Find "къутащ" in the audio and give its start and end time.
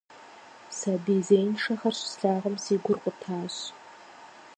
3.03-3.55